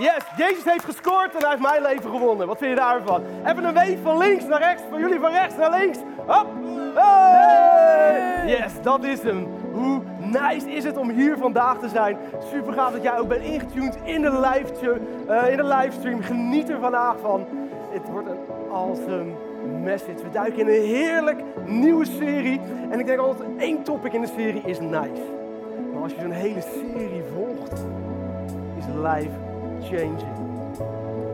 [0.00, 2.46] Yes, Jezus heeft gescoord en hij heeft mijn leven gewonnen.
[2.46, 3.22] Wat vind je daarvan?
[3.46, 5.98] Even een weef van links naar rechts, van jullie van rechts naar links.
[6.26, 6.46] Hop.
[6.94, 8.42] Hey!
[8.46, 9.48] Yes, dat is hem.
[9.72, 12.16] Hoe nice is het om hier vandaag te zijn.
[12.52, 16.22] Super gaaf dat jij ook bent ingetuned in de, live uh, in de livestream.
[16.22, 17.46] Geniet er vandaag van.
[17.90, 18.38] Het wordt een
[18.72, 19.32] awesome
[19.82, 20.22] message.
[20.22, 22.60] We duiken in een heerlijk nieuwe serie.
[22.90, 25.22] En ik denk altijd één topic in de serie is nice.
[25.92, 27.84] Maar als je zo'n hele serie volgt,
[28.78, 29.49] is life
[29.82, 30.38] changing.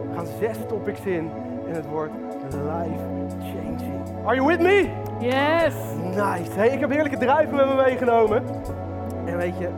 [0.09, 1.31] We gaan zes topics in
[1.69, 2.13] en het wordt
[2.51, 3.03] life
[3.39, 4.25] changing.
[4.25, 4.91] Are you with me?
[5.21, 5.75] Yes.
[6.03, 6.53] Nice.
[6.53, 8.43] Hey, ik heb heerlijke druiven met me meegenomen.
[9.25, 9.69] En weet je,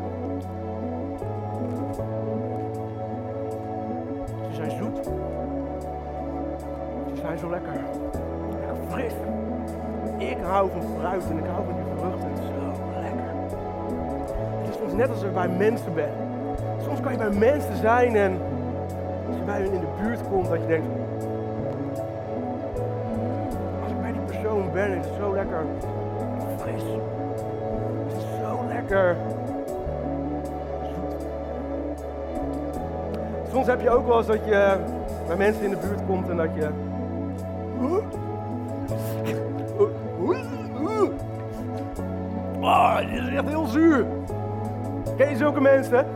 [4.48, 5.04] ze zijn zoet.
[7.14, 7.72] Ze zijn zo lekker.
[8.50, 9.12] Lekker fris.
[10.18, 12.36] Ik hou van fruit en ik hou van die vruchten.
[12.36, 13.30] Zo lekker.
[14.60, 16.14] Het is soms net als je bij mensen bent.
[16.82, 18.38] Soms kan je bij mensen zijn en
[19.48, 20.86] bij hen in de buurt komt dat je denkt,
[23.82, 25.64] als ik bij die persoon ben, is het zo lekker
[26.58, 26.82] fris.
[28.12, 29.16] Het zo lekker.
[33.52, 34.76] Soms heb je ook wel eens dat je
[35.26, 36.68] bij mensen in de buurt komt en dat je.
[42.60, 44.06] Oh, dit is echt heel zuur.
[45.16, 46.06] Ken je zulke mensen?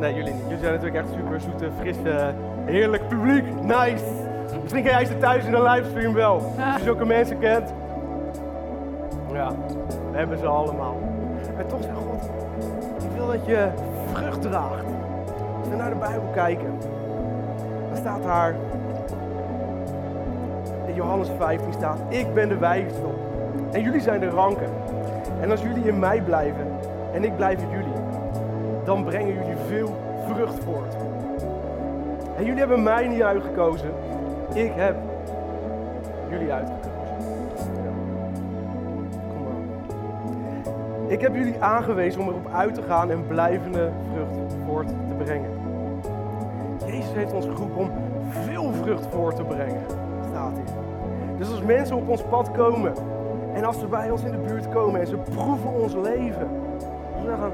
[0.00, 0.42] Nee, jullie niet.
[0.42, 2.34] Jullie zijn natuurlijk echt super zoete, frisse,
[2.64, 3.44] heerlijk publiek.
[3.62, 4.04] Nice.
[4.62, 6.34] Misschien ken jij ze thuis in de livestream wel.
[6.34, 7.72] Als je zulke mensen kent.
[9.32, 9.52] Ja,
[10.10, 10.96] we hebben ze allemaal.
[11.58, 12.30] En toch zegt God,
[13.02, 13.68] ik wil dat je
[14.12, 14.84] vrucht draagt.
[15.58, 16.78] Als we naar de Bijbel kijken,
[17.88, 18.54] dan staat daar
[20.86, 23.14] in Johannes 15 staat, ik ben de wijnstok
[23.72, 24.68] en jullie zijn de ranken.
[25.40, 26.66] En als jullie in mij blijven
[27.12, 28.00] en ik blijf in jullie,
[28.84, 30.96] dan brengen jullie veel vrucht voort.
[32.36, 33.90] En jullie hebben mij niet uitgekozen,
[34.52, 34.96] ik heb
[36.28, 36.90] jullie uitgekozen.
[39.28, 41.12] Kom maar.
[41.12, 45.50] Ik heb jullie aangewezen om erop uit te gaan en blijvende vrucht voort te brengen.
[46.86, 47.90] Jezus heeft ons geroepen om
[48.30, 49.82] veel vrucht voort te brengen,
[50.28, 50.74] staat hier.
[51.38, 52.92] Dus als mensen op ons pad komen
[53.54, 56.48] en als ze bij ons in de buurt komen en ze proeven ons leven,
[57.16, 57.52] ze zeggen,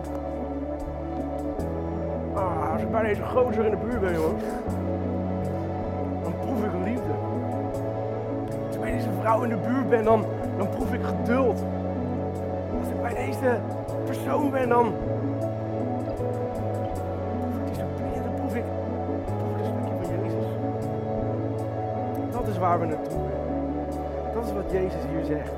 [2.76, 4.44] als ik bij deze gozer in de buurt ben, jongens,
[6.22, 7.14] dan proef ik liefde.
[8.66, 10.25] Als ik bij deze vrouw in de buurt ben, dan,
[10.56, 11.65] dan proef ik geduld.
[12.78, 13.60] Als ik bij deze
[14.04, 14.92] persoon ben, dan
[18.25, 18.65] dan proef ik,
[19.38, 20.47] proef ik stukje van Jezus.
[22.31, 24.34] Dat is waar we naartoe willen.
[24.34, 25.53] Dat is wat Jezus hier zegt.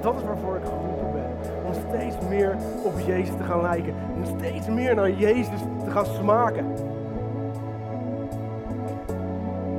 [0.00, 1.30] Dat is waarvoor ik geroepen ben.
[1.66, 3.94] Om steeds meer op Jezus te gaan lijken.
[4.14, 5.60] Om steeds meer naar Jezus
[5.92, 6.66] gaan smaken.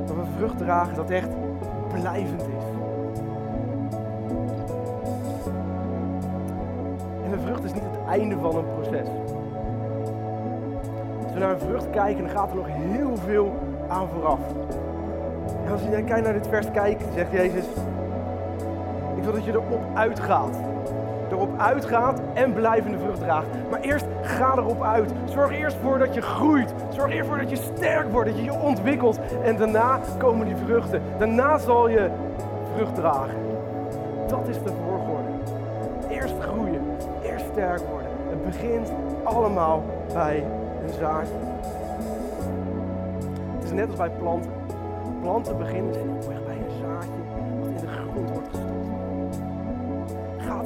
[0.06, 1.28] Dat we vrucht dragen dat echt
[1.92, 2.64] blijvend is.
[7.24, 9.08] En een vrucht is niet het einde van een proces.
[11.22, 13.54] Als we naar een vrucht kijken, dan gaat er nog heel veel
[13.88, 14.40] aan vooraf.
[15.64, 17.66] En als je kijkt naar dit vers kijkt, zegt Jezus,
[19.16, 20.73] ik wil dat je erop uitgaat.
[21.30, 23.46] Erop uitgaat en blijvende vrucht draagt.
[23.70, 25.12] Maar eerst ga erop uit.
[25.24, 26.74] Zorg eerst voor dat je groeit.
[26.88, 29.18] Zorg eerst voor dat je sterk wordt, dat je je ontwikkelt.
[29.42, 31.02] En daarna komen die vruchten.
[31.18, 32.10] Daarna zal je
[32.74, 33.36] vrucht dragen.
[34.28, 35.28] Dat is de volgorde.
[36.08, 36.82] Eerst groeien,
[37.22, 38.10] eerst sterk worden.
[38.28, 38.92] Het begint
[39.24, 40.44] allemaal bij
[40.86, 41.34] een zaadje.
[43.54, 44.50] Het is net als bij planten.
[45.20, 45.92] Planten beginnen
[46.26, 46.43] bij een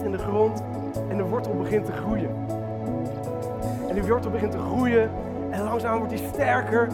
[0.08, 0.62] in de grond
[1.08, 2.30] en de wortel begint te groeien.
[3.88, 5.10] En die wortel begint te groeien
[5.50, 6.88] en langzaam wordt hij sterker.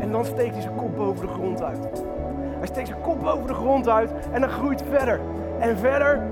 [0.00, 1.78] En dan steekt hij zijn kop boven de grond uit.
[2.58, 5.20] Hij steekt zijn kop boven de grond uit en dan groeit verder.
[5.58, 6.22] En verder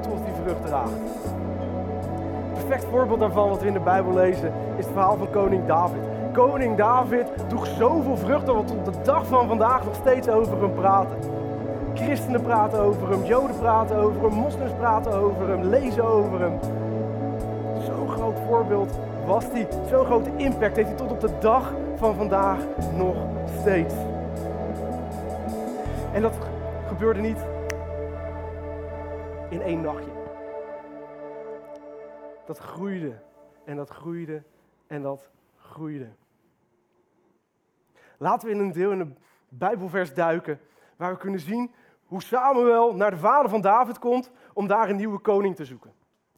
[0.00, 0.92] tot hij vrucht draagt.
[0.92, 5.66] Een perfect voorbeeld daarvan wat we in de Bijbel lezen is het verhaal van koning
[5.66, 6.00] David.
[6.32, 10.60] Koning David droeg zoveel vrucht dat we tot de dag van vandaag nog steeds over
[10.60, 11.37] hem praten.
[11.98, 16.60] Christenen praten over hem, Joden praten over hem, moslims praten over hem, lezen over hem.
[17.84, 19.68] Zo'n groot voorbeeld was hij.
[19.88, 22.58] Zo'n grote impact heeft hij tot op de dag van vandaag
[22.96, 23.16] nog
[23.60, 23.94] steeds.
[26.12, 26.34] En dat
[26.86, 27.46] gebeurde niet
[29.48, 30.10] in één nachtje.
[32.46, 33.12] Dat groeide
[33.64, 34.42] en dat groeide
[34.86, 36.08] en dat groeide.
[38.18, 39.16] Laten we in een deel in een
[39.48, 40.60] Bijbelvers duiken
[40.96, 41.70] waar we kunnen zien
[42.08, 45.92] hoe Samuel naar de vader van David komt om daar een nieuwe koning te zoeken.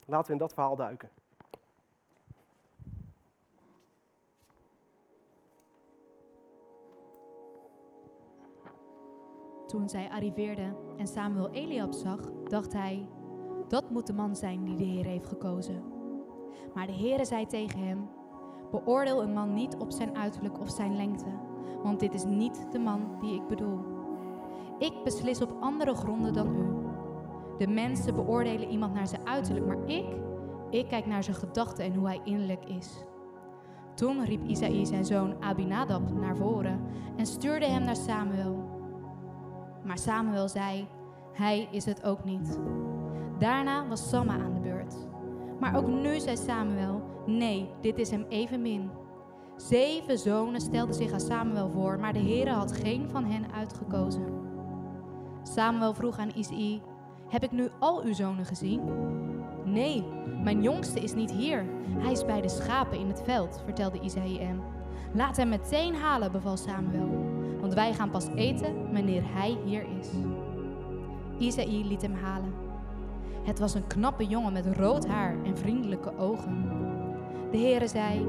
[0.04, 1.10] Laten we in dat verhaal duiken.
[9.66, 13.08] Toen zij arriveerden en Samuel Eliab zag, dacht hij:
[13.68, 15.82] Dat moet de man zijn die de Heer heeft gekozen.
[16.74, 18.08] Maar de Heer zei tegen hem:
[18.70, 21.38] Beoordeel een man niet op zijn uiterlijk of zijn lengte,
[21.82, 23.99] want dit is niet de man die ik bedoel.
[24.80, 26.66] Ik beslis op andere gronden dan u.
[27.58, 30.06] De mensen beoordelen iemand naar zijn uiterlijk, maar ik,
[30.70, 33.04] ik kijk naar zijn gedachten en hoe hij innerlijk is.
[33.94, 36.80] Toen riep Isaïe zijn zoon Abinadab naar voren
[37.16, 38.68] en stuurde hem naar Samuel.
[39.84, 40.88] Maar Samuel zei:
[41.32, 42.58] Hij is het ook niet.
[43.38, 44.94] Daarna was Samma aan de beurt.
[45.60, 48.90] Maar ook nu zei Samuel: Nee, dit is hem evenmin.
[49.56, 54.49] Zeven zonen stelden zich aan Samuel voor, maar de Heere had geen van hen uitgekozen.
[55.54, 56.82] Samuel vroeg aan Isaïe:
[57.28, 58.80] Heb ik nu al uw zonen gezien?
[59.64, 60.04] Nee,
[60.42, 61.66] mijn jongste is niet hier.
[61.98, 64.60] Hij is bij de schapen in het veld, vertelde Isaïe hem.
[65.14, 67.08] Laat hem meteen halen, beval Samuel,
[67.60, 70.08] want wij gaan pas eten wanneer hij hier is.
[71.38, 72.54] Isaïe liet hem halen.
[73.44, 76.68] Het was een knappe jongen met rood haar en vriendelijke ogen.
[77.50, 78.26] De Heere zei: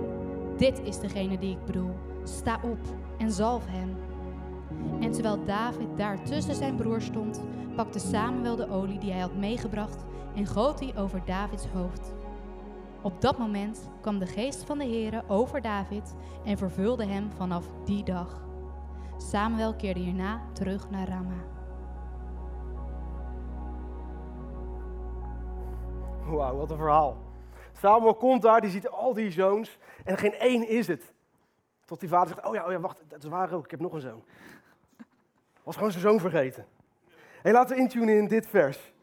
[0.58, 1.92] Dit is degene die ik bedoel.
[2.24, 2.80] Sta op
[3.18, 3.96] en zalf hem.
[5.00, 7.42] En terwijl David daar tussen zijn broer stond,
[7.75, 10.04] pakte Samuel de olie die hij had meegebracht
[10.36, 12.13] en goot die over Davids hoofd.
[13.01, 17.66] Op dat moment kwam de geest van de Heere over David en vervulde hem vanaf
[17.86, 18.42] die dag.
[19.18, 21.44] Samuel keerde hierna terug naar Rama.
[26.25, 27.18] Wauw, wat een verhaal.
[27.72, 31.13] Samuel komt daar, die ziet al die zoons en geen één is het.
[31.86, 33.80] Tot die vader zegt, oh ja, oh ja wacht, dat is waar ook, ik heb
[33.80, 34.24] nog een zoon.
[35.63, 36.66] Was gewoon zijn zoon vergeten.
[37.42, 38.94] Hey, laten we intunen in dit vers.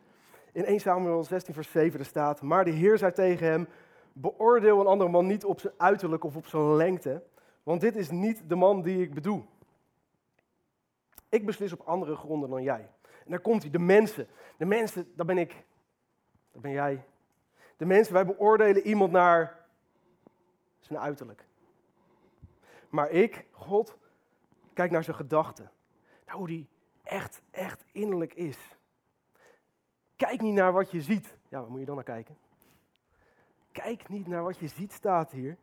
[0.52, 3.69] In 1 Samuel 16 vers 7 er staat, maar de Heer zei tegen hem,
[4.12, 7.22] beoordeel een andere man niet op zijn uiterlijk of op zijn lengte,
[7.62, 9.46] want dit is niet de man die ik bedoel.
[11.28, 12.88] Ik beslis op andere gronden dan jij.
[13.02, 14.28] En daar komt hij, de mensen.
[14.56, 15.64] De mensen, dat ben ik.
[16.52, 17.05] Dat ben jij.
[17.76, 19.64] De mensen, wij beoordelen iemand naar
[20.78, 21.44] zijn uiterlijk.
[22.88, 23.96] Maar ik, God,
[24.72, 25.70] kijk naar zijn gedachten.
[26.28, 26.69] Hoe die
[27.02, 28.76] echt, echt innerlijk is.
[30.16, 31.36] Kijk niet naar wat je ziet.
[31.48, 32.36] Ja, waar moet je dan naar kijken?
[33.72, 35.56] Kijk niet naar wat je ziet, staat hier.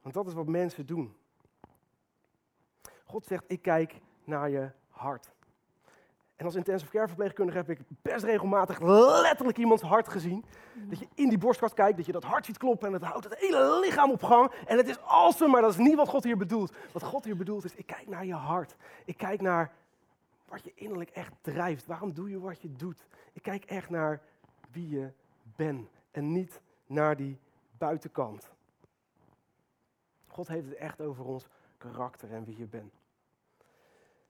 [0.00, 1.16] Want dat is wat mensen doen.
[3.04, 5.34] God zegt, ik kijk naar je hart.
[6.36, 8.80] En als intensive care verpleegkundige heb ik best regelmatig
[9.22, 10.44] letterlijk iemands hart gezien.
[10.74, 13.24] Dat je in die borstkast kijkt, dat je dat hart ziet kloppen en het houdt
[13.24, 14.52] het hele lichaam op gang.
[14.66, 16.72] En het is awesome, maar dat is niet wat God hier bedoelt.
[16.92, 18.76] Wat God hier bedoelt is, ik kijk naar je hart.
[19.04, 19.72] Ik kijk naar
[20.48, 21.86] wat je innerlijk echt drijft.
[21.86, 23.06] Waarom doe je wat je doet?
[23.32, 24.20] Ik kijk echt naar
[24.70, 25.10] wie je
[25.56, 27.38] bent en niet naar die
[27.78, 28.50] buitenkant.
[30.26, 31.48] God heeft het echt over ons
[31.78, 32.94] karakter en wie je bent.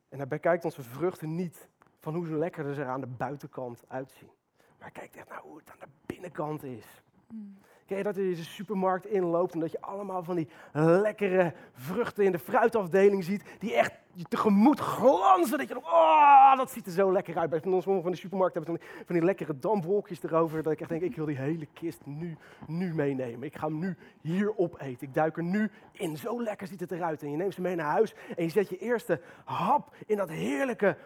[0.09, 1.69] En hij bekijkt onze vruchten niet
[2.07, 4.31] van hoe ze lekker ze er aan de buitenkant uitzien.
[4.57, 7.03] Maar hij kijkt echt naar hoe het aan de binnenkant is.
[7.29, 7.59] Mm.
[7.87, 12.25] Ken je dat je de supermarkt inloopt en dat je allemaal van die lekkere vruchten
[12.25, 15.59] in de fruitafdeling ziet, die echt je tegemoet glanzen.
[15.59, 17.51] Dat je denkt, oh, dat ziet er zo lekker uit.
[17.51, 20.81] Bij sommige van de supermarkten hebben van die, van die lekkere dampwolkjes erover, dat ik
[20.81, 22.37] echt denk, ik wil die hele kist nu,
[22.67, 23.43] nu meenemen.
[23.43, 25.07] Ik ga hem nu hier opeten.
[25.07, 26.17] Ik duik er nu in.
[26.17, 27.23] Zo lekker ziet het eruit.
[27.23, 30.29] En je neemt ze mee naar huis en je zet je eerste hap in dat
[30.29, 30.97] heerlijke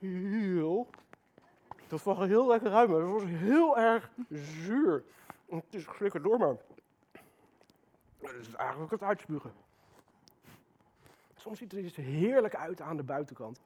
[0.00, 0.88] heel.
[1.88, 5.04] Dat was heel lekker ruim, het was heel erg zuur.
[5.48, 6.56] Het is flikker door, maar.
[8.18, 9.52] Dat is eigenlijk het uitspugen.
[11.36, 13.60] Soms ziet er heerlijk uit aan de buitenkant.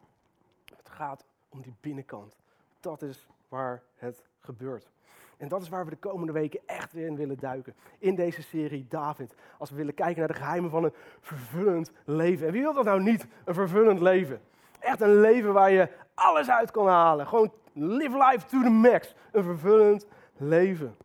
[0.76, 2.36] Het gaat om die binnenkant.
[2.80, 4.90] Dat is waar het gebeurt.
[5.36, 7.74] En dat is waar we de komende weken echt weer in willen duiken.
[7.98, 9.34] In deze serie David.
[9.58, 12.46] Als we willen kijken naar de geheimen van een vervullend leven.
[12.46, 14.40] En wie wil dat nou niet, een vervullend leven?
[14.78, 17.26] Echt een leven waar je alles uit kan halen.
[17.26, 19.14] Gewoon live life to the max.
[19.32, 20.06] Een vervullend
[20.36, 20.96] leven.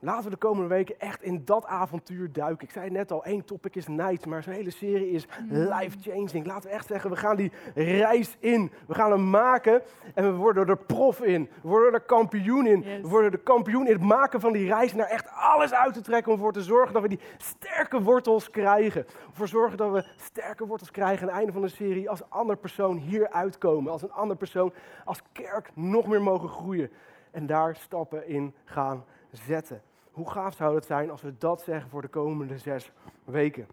[0.00, 2.66] Laten we de komende weken echt in dat avontuur duiken.
[2.66, 6.46] Ik zei net al, één topic is nice, maar zo'n hele serie is life-changing.
[6.46, 8.72] Laten we echt zeggen, we gaan die reis in.
[8.86, 9.82] We gaan hem maken
[10.14, 11.48] en we worden er prof in.
[11.62, 12.80] We worden er kampioen in.
[13.02, 16.00] We worden er kampioen in het maken van die reis naar echt alles uit te
[16.00, 16.32] trekken.
[16.32, 19.06] Om ervoor te zorgen dat we die sterke wortels krijgen.
[19.36, 22.10] Te zorgen dat we sterke wortels krijgen aan het einde van de serie.
[22.10, 23.92] Als een ander persoon hier uitkomen.
[23.92, 24.72] Als een ander persoon
[25.04, 26.90] als kerk nog meer mogen groeien.
[27.30, 29.82] En daar stappen in gaan zetten.
[30.18, 32.92] Hoe gaaf zou het zijn als we dat zeggen voor de komende zes
[33.24, 33.66] weken?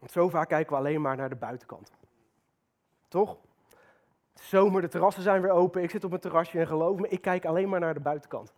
[0.00, 1.92] Want zo vaak kijken we alleen maar naar de buitenkant.
[3.08, 3.36] Toch?
[4.34, 5.82] Zomer, de terrassen zijn weer open.
[5.82, 8.52] Ik zit op mijn terrasje en geloof me, ik kijk alleen maar naar de buitenkant.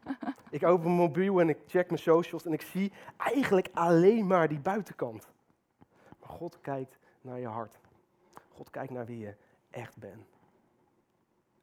[0.50, 4.48] ik open mijn mobiel en ik check mijn socials en ik zie eigenlijk alleen maar
[4.48, 5.28] die buitenkant.
[6.20, 7.78] Maar God kijkt naar je hart.
[8.54, 9.34] God kijkt naar wie je
[9.70, 10.26] echt bent.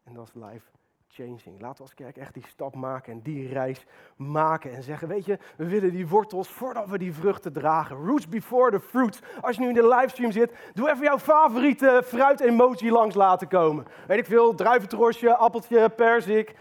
[0.04, 0.70] En dat is life
[1.18, 1.62] changing.
[1.62, 4.74] Laten we als kerk echt die stap maken en die reis maken.
[4.74, 8.06] En zeggen, weet je, we willen die wortels voordat we die vruchten dragen.
[8.06, 9.22] Roots before the fruits.
[9.42, 13.86] Als je nu in de livestream zit, doe even jouw favoriete fruit-emoji langs laten komen.
[14.08, 16.56] Weet ik veel, druiventrosje, appeltje, perzik.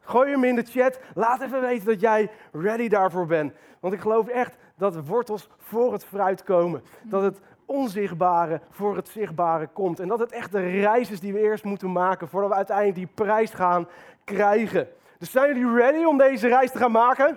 [0.00, 1.00] Gooi hem in de chat.
[1.14, 3.52] Laat even weten dat jij ready daarvoor bent.
[3.80, 6.82] Want ik geloof echt dat wortels voor het fruit komen.
[7.02, 10.00] Dat het onzichtbare voor het zichtbare komt.
[10.00, 12.96] En dat het echt de reis is die we eerst moeten maken voordat we uiteindelijk
[12.96, 13.88] die prijs gaan
[14.24, 14.88] krijgen.
[15.18, 17.36] Dus zijn jullie ready om deze reis te gaan maken?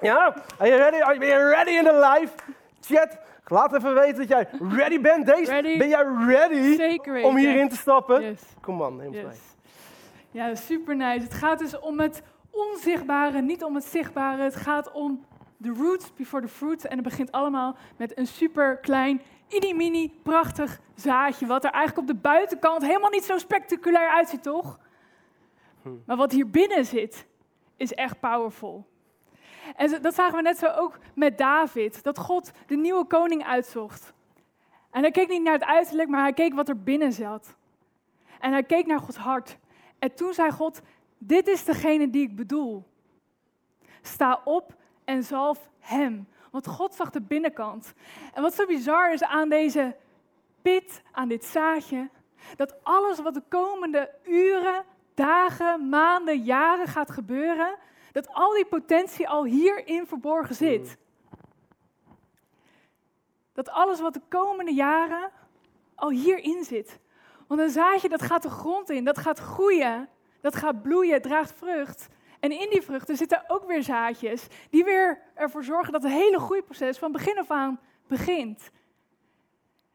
[0.00, 0.34] Ja?
[0.58, 1.00] Are you ready?
[1.00, 2.32] Are you ready in the live?
[2.80, 5.26] Chat, laat even weten dat jij ready bent.
[5.26, 5.78] Deze, Ready.
[5.78, 8.22] Ben jij ready Zeker om hierin te stappen?
[8.22, 8.42] Yes.
[8.60, 9.22] Kom neem mee.
[9.24, 9.38] Yes.
[10.30, 11.24] Ja, super nice.
[11.24, 14.42] Het gaat dus om het onzichtbare, niet om het zichtbare.
[14.42, 15.24] Het gaat om
[15.56, 16.86] de roots before the fruits.
[16.86, 19.22] En het begint allemaal met een super klein,
[19.74, 21.46] mini prachtig zaadje.
[21.46, 24.78] Wat er eigenlijk op de buitenkant helemaal niet zo spectaculair uitziet, toch?
[26.06, 27.26] Maar wat hier binnen zit,
[27.76, 28.86] is echt powerful.
[29.76, 32.02] En dat zagen we net zo ook met David.
[32.02, 34.12] Dat God de nieuwe koning uitzocht.
[34.90, 37.56] En hij keek niet naar het uiterlijk, maar hij keek wat er binnen zat.
[38.40, 39.58] En hij keek naar Gods hart.
[39.98, 40.80] En toen zei God:
[41.18, 42.84] Dit is degene die ik bedoel.
[44.02, 46.28] Sta op en zalf hem.
[46.50, 47.92] Want God zag de binnenkant.
[48.34, 49.96] En wat zo bizar is aan deze
[50.62, 52.08] pit, aan dit zaadje,
[52.56, 57.76] dat alles wat de komende uren, dagen, maanden, jaren gaat gebeuren,
[58.12, 60.96] dat al die potentie al hierin verborgen zit.
[63.52, 65.30] Dat alles wat de komende jaren
[65.94, 66.98] al hierin zit.
[67.46, 70.08] Want een zaadje dat gaat de grond in, dat gaat groeien,
[70.40, 72.08] dat gaat bloeien, het draagt vrucht.
[72.40, 76.38] En in die vruchten zitten ook weer zaadjes die weer ervoor zorgen dat het hele
[76.38, 78.70] groeiproces van begin af aan begint.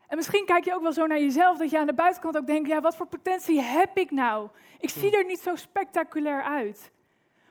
[0.07, 2.47] En misschien kijk je ook wel zo naar jezelf dat je aan de buitenkant ook
[2.47, 4.49] denkt, ja, wat voor potentie heb ik nou?
[4.79, 6.91] Ik zie er niet zo spectaculair uit.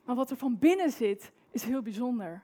[0.04, 2.42] Maar wat er van binnen zit, is heel bijzonder.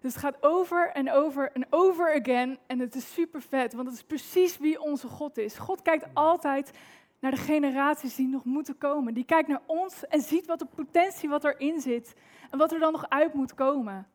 [0.00, 2.58] Dus het gaat over en over en over again.
[2.66, 5.58] En het is super vet, want het is precies wie onze God is.
[5.58, 6.72] God kijkt altijd
[7.20, 9.14] naar de generaties die nog moeten komen.
[9.14, 12.14] Die kijkt naar ons en ziet wat de potentie wat erin zit.
[12.50, 14.08] En wat er dan nog uit moet komen.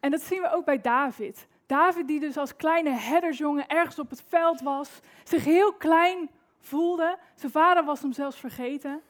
[0.00, 1.48] En dat zien we ook bij David.
[1.66, 5.00] David die dus als kleine herdersjongen ergens op het veld was.
[5.24, 7.18] Zich heel klein voelde.
[7.34, 9.00] Zijn vader was hem zelfs vergeten.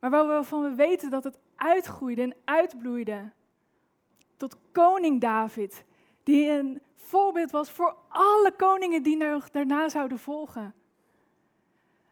[0.00, 3.32] Maar waarvan we weten dat het uitgroeide en uitbloeide
[4.36, 5.84] tot koning David,
[6.22, 9.18] die een voorbeeld was voor alle koningen die
[9.52, 10.74] daarna zouden volgen.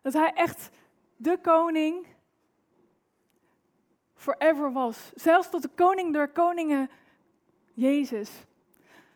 [0.03, 0.71] Dat hij echt
[1.17, 2.07] de koning
[4.15, 5.13] forever was.
[5.15, 6.91] Zelfs tot de koning der koningen,
[7.73, 8.45] Jezus.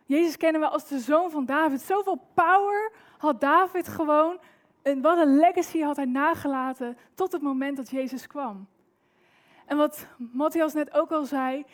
[0.04, 1.80] Jezus kennen we als de zoon van David.
[1.80, 4.38] Zoveel power had David gewoon.
[4.82, 8.66] En wat een legacy had hij nagelaten tot het moment dat Jezus kwam.
[9.66, 11.64] En wat Matthias net ook al zei,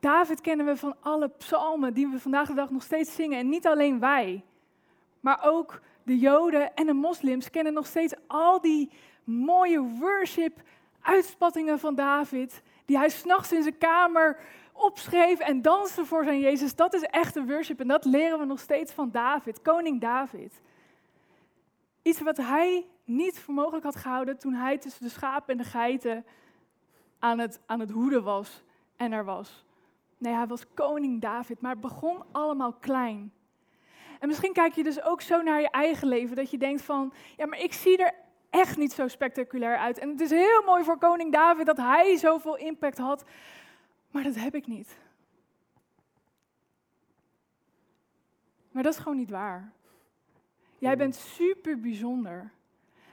[0.00, 3.38] David kennen we van alle psalmen die we vandaag de dag nog steeds zingen.
[3.38, 4.44] En niet alleen wij,
[5.20, 8.90] maar ook de Joden en de moslims kennen nog steeds al die
[9.24, 12.62] mooie worship-uitspattingen van David.
[12.84, 14.40] Die hij s'nachts in zijn kamer
[14.72, 16.74] opschreef en danste voor zijn Jezus.
[16.74, 20.60] Dat is echte worship en dat leren we nog steeds van David, koning David.
[22.02, 25.68] Iets wat hij niet voor mogelijk had gehouden toen hij tussen de schapen en de
[25.68, 26.24] geiten
[27.18, 28.62] aan het, aan het hoeden was
[28.96, 29.64] en er was.
[30.18, 33.32] Nee, hij was koning David, maar het begon allemaal klein.
[34.20, 37.12] En misschien kijk je dus ook zo naar je eigen leven, dat je denkt van,
[37.36, 38.14] ja, maar ik zie er
[38.50, 39.98] echt niet zo spectaculair uit.
[39.98, 43.24] En het is heel mooi voor koning David dat hij zoveel impact had,
[44.10, 44.98] maar dat heb ik niet.
[48.70, 49.72] Maar dat is gewoon niet waar.
[50.78, 52.50] Jij bent super bijzonder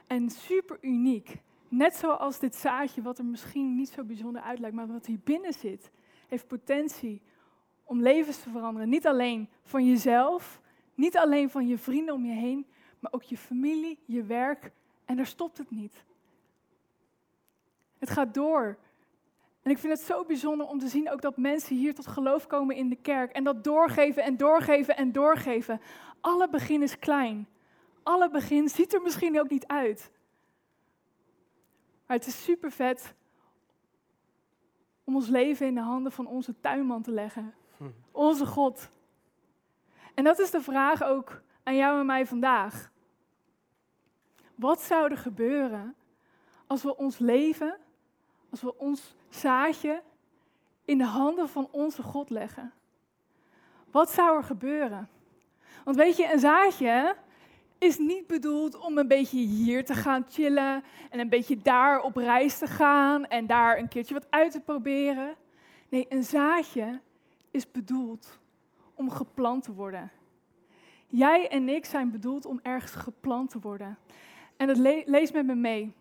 [0.06, 1.40] en super uniek.
[1.68, 5.52] Net zoals dit zaadje, wat er misschien niet zo bijzonder uitlijkt, maar wat hier binnen
[5.52, 5.90] zit,
[6.28, 7.22] heeft potentie
[7.84, 8.88] om levens te veranderen.
[8.88, 10.60] Niet alleen van jezelf,
[10.94, 12.66] niet alleen van je vrienden om je heen,
[13.00, 14.72] maar ook je familie, je werk.
[15.04, 16.04] En daar stopt het niet.
[17.98, 18.78] Het gaat door.
[19.62, 22.46] En ik vind het zo bijzonder om te zien ook dat mensen hier tot geloof
[22.46, 23.32] komen in de kerk.
[23.32, 25.80] En dat doorgeven en doorgeven en doorgeven.
[26.20, 27.48] Alle begin is klein.
[28.02, 30.10] Alle begin ziet er misschien ook niet uit.
[32.06, 33.14] Maar het is super vet
[35.04, 37.54] om ons leven in de handen van onze tuinman te leggen.
[38.10, 38.88] Onze God.
[40.14, 42.90] En dat is de vraag ook aan jou en mij vandaag.
[44.54, 45.94] Wat zou er gebeuren
[46.66, 47.76] als we ons leven,
[48.50, 50.02] als we ons zaadje
[50.84, 52.72] in de handen van onze God leggen?
[53.90, 55.08] Wat zou er gebeuren?
[55.84, 57.16] Want weet je, een zaadje
[57.78, 62.16] is niet bedoeld om een beetje hier te gaan chillen en een beetje daar op
[62.16, 65.34] reis te gaan en daar een keertje wat uit te proberen.
[65.88, 67.00] Nee, een zaadje
[67.50, 68.38] is bedoeld
[68.94, 70.10] om geplant te worden.
[71.06, 73.98] Jij en ik zijn bedoeld om ergens geplant te worden.
[74.56, 75.92] En dat le lees met me mee.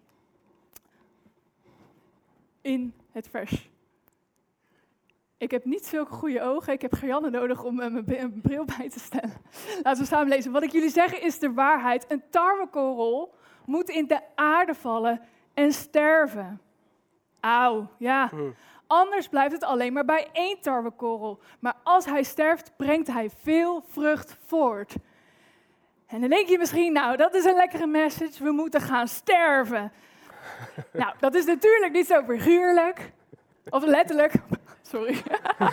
[2.61, 3.71] In het vers.
[5.37, 6.73] Ik heb niet zulke goede ogen.
[6.73, 9.33] Ik heb Gerjanne nodig om uh, mijn bril bij te stellen.
[9.83, 10.51] Laten we samen lezen.
[10.51, 12.05] Wat ik jullie zeggen is de waarheid.
[12.07, 13.35] Een tarwekorrel
[13.65, 15.21] moet in de aarde vallen
[15.53, 16.61] en sterven.
[17.39, 18.31] Auw, ja.
[18.93, 21.39] Anders blijft het alleen maar bij één tarwekorrel.
[21.59, 24.95] Maar als hij sterft, brengt hij veel vrucht voort.
[26.07, 28.43] En dan denk je misschien, nou, dat is een lekkere message.
[28.43, 29.91] We moeten gaan sterven.
[31.01, 33.11] nou, dat is natuurlijk niet zo figuurlijk.
[33.69, 34.33] Of letterlijk.
[34.91, 35.23] Sorry.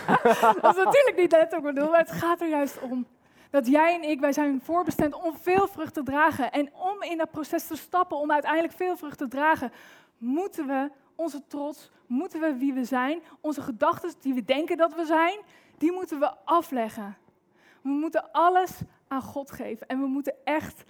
[0.61, 3.07] dat is natuurlijk niet letterlijk bedoeld, maar het gaat er juist om.
[3.49, 6.51] Dat jij en ik, wij zijn voorbestemd om veel vrucht te dragen.
[6.51, 9.71] En om in dat proces te stappen, om uiteindelijk veel vrucht te dragen,
[10.17, 10.89] moeten we
[11.21, 15.39] onze trots, moeten we wie we zijn, onze gedachten die we denken dat we zijn,
[15.77, 17.17] die moeten we afleggen.
[17.81, 20.83] We moeten alles aan God geven en we moeten echt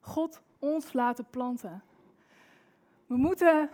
[0.00, 1.82] God ons laten planten.
[3.06, 3.70] We moeten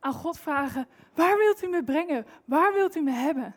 [0.00, 2.26] aan God vragen, waar wilt u me brengen?
[2.44, 3.54] Waar wilt u me hebben?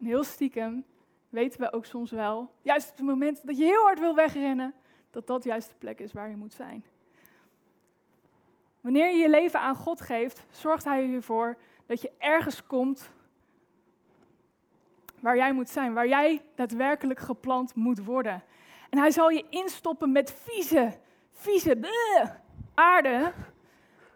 [0.00, 0.84] En heel stiekem
[1.28, 4.74] weten we ook soms wel, juist op het moment dat je heel hard wil wegrennen,
[5.10, 6.84] dat dat juist de plek is waar je moet zijn.
[8.80, 13.10] Wanneer je je leven aan God geeft, zorgt Hij ervoor dat je ergens komt
[15.20, 18.42] waar jij moet zijn, waar jij daadwerkelijk geplant moet worden.
[18.90, 20.98] En Hij zal je instoppen met vieze,
[21.32, 21.92] vieze
[22.74, 23.32] aarde,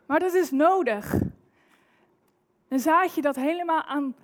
[0.07, 1.15] maar dat is nodig.
[2.69, 4.17] Een zaadje dat helemaal aan,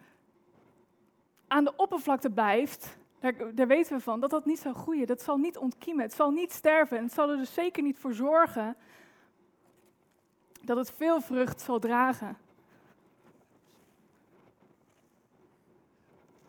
[1.48, 5.06] aan de oppervlakte blijft, daar, daar weten we van, dat dat niet zal groeien.
[5.06, 6.96] Dat zal niet ontkiemen, het zal niet sterven.
[6.96, 8.76] En het zal er dus zeker niet voor zorgen
[10.68, 12.38] dat het veel vrucht zal dragen.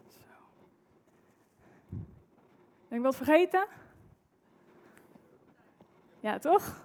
[0.07, 0.33] Zo.
[2.87, 3.65] Ben ik wat vergeten?
[6.19, 6.81] Ja, toch?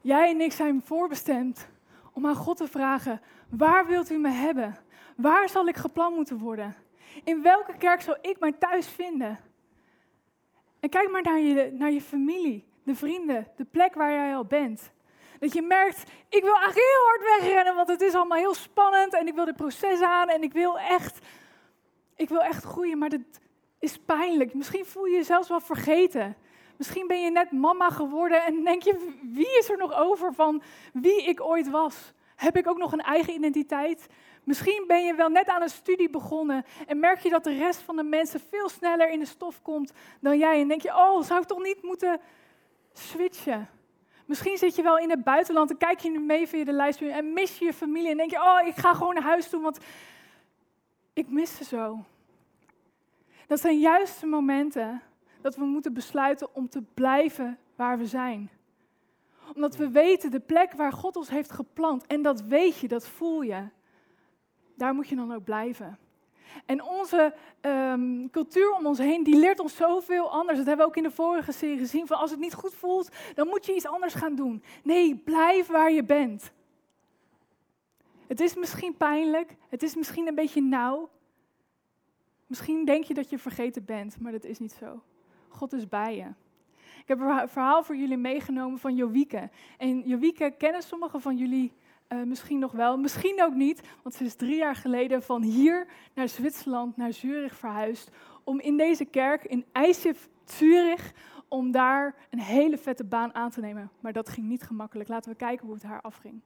[0.00, 1.68] Jij en ik zijn voorbestemd
[2.12, 4.76] om aan God te vragen: waar wilt u me hebben?
[5.16, 6.76] Waar zal ik gepland moeten worden?
[7.24, 9.38] In welke kerk zal ik mijn thuis vinden?
[10.80, 14.44] En kijk maar naar je, naar je familie, de vrienden, de plek waar jij al
[14.44, 14.92] bent.
[15.40, 19.14] Dat je merkt, ik wil eigenlijk heel hard wegrennen, want het is allemaal heel spannend
[19.14, 21.18] en ik wil dit proces aan en ik wil echt,
[22.16, 23.20] ik wil echt groeien, maar dat
[23.78, 24.54] is pijnlijk.
[24.54, 26.36] Misschien voel je je zelfs wel vergeten.
[26.76, 30.62] Misschien ben je net mama geworden en denk je, wie is er nog over van
[30.92, 32.12] wie ik ooit was?
[32.36, 34.06] Heb ik ook nog een eigen identiteit?
[34.44, 37.80] Misschien ben je wel net aan een studie begonnen en merk je dat de rest
[37.80, 40.60] van de mensen veel sneller in de stof komt dan jij.
[40.60, 42.20] En denk je, oh, zou ik toch niet moeten
[42.92, 43.68] switchen?
[44.30, 47.12] Misschien zit je wel in het buitenland en kijk je nu mee via de livestream
[47.12, 49.60] en mis je je familie en denk je, oh, ik ga gewoon naar huis toe,
[49.60, 49.78] want
[51.12, 52.04] ik mis ze zo.
[53.46, 55.02] Dat zijn juist de momenten
[55.40, 58.50] dat we moeten besluiten om te blijven waar we zijn.
[59.54, 62.06] Omdat we weten de plek waar God ons heeft geplant.
[62.06, 63.68] En dat weet je, dat voel je.
[64.76, 65.98] Daar moet je dan ook blijven.
[66.66, 70.58] En onze ehm, cultuur om ons heen, die leert ons zoveel anders.
[70.58, 72.06] Dat hebben we ook in de vorige serie gezien.
[72.06, 74.62] Van als het niet goed voelt, dan moet je iets anders gaan doen.
[74.82, 76.52] Nee, blijf waar je bent.
[78.26, 81.10] Het is misschien pijnlijk, het is misschien een beetje nauw.
[82.46, 85.02] Misschien denk je dat je vergeten bent, maar dat is niet zo.
[85.48, 86.26] God is bij je.
[87.00, 89.50] Ik heb een verhaal voor jullie meegenomen van Jowieke.
[89.78, 91.72] En Jowieke kennen sommigen van jullie
[92.12, 95.86] uh, misschien nog wel, misschien ook niet, want ze is drie jaar geleden van hier
[96.14, 98.10] naar Zwitserland, naar Zurich verhuisd,
[98.44, 101.12] om in deze kerk in IJsif Zurich,
[101.48, 103.90] om daar een hele vette baan aan te nemen.
[104.00, 105.08] Maar dat ging niet gemakkelijk.
[105.08, 106.40] Laten we kijken hoe het haar afging.